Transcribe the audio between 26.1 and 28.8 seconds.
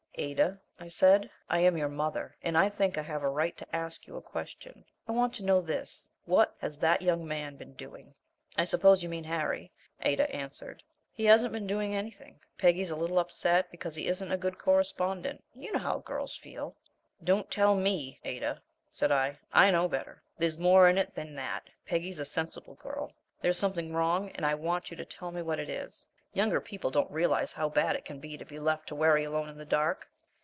Younger people don't realize how bad it can be to be